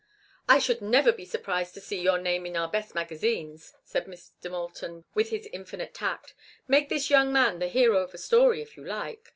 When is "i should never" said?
0.49-1.11